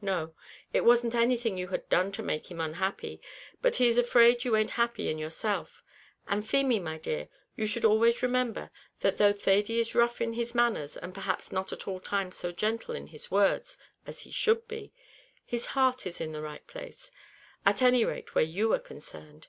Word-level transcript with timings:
"No, 0.00 0.34
it 0.72 0.84
wasn't 0.84 1.14
anything 1.14 1.56
you 1.56 1.68
had 1.68 1.88
done 1.88 2.10
to 2.18 2.24
make 2.24 2.50
him 2.50 2.60
unhappy, 2.60 3.20
but 3.62 3.76
he 3.76 3.86
is 3.86 3.98
afraid 3.98 4.42
you 4.42 4.56
ain't 4.56 4.70
happy 4.72 5.08
in 5.08 5.16
yourself; 5.16 5.84
and 6.26 6.44
Feemy, 6.44 6.80
my 6.80 6.98
dear, 6.98 7.28
you 7.54 7.66
should 7.68 7.84
always 7.84 8.20
remember, 8.20 8.72
that 8.98 9.18
though 9.18 9.32
Thady 9.32 9.78
is 9.78 9.94
rough 9.94 10.20
in 10.20 10.32
his 10.32 10.56
manners, 10.56 10.96
and 10.96 11.14
perhaps 11.14 11.52
not 11.52 11.72
at 11.72 11.86
all 11.86 12.00
times 12.00 12.36
so 12.36 12.50
gentle 12.50 12.96
in 12.96 13.06
his 13.06 13.30
words 13.30 13.78
as 14.08 14.22
he 14.22 14.32
should 14.32 14.66
be, 14.66 14.92
his 15.46 15.66
heart 15.66 16.04
is 16.04 16.20
in 16.20 16.32
the 16.32 16.42
right 16.42 16.66
place, 16.66 17.12
at 17.64 17.80
any 17.80 18.04
rate 18.04 18.34
where 18.34 18.42
you 18.42 18.72
are 18.72 18.80
concerned. 18.80 19.46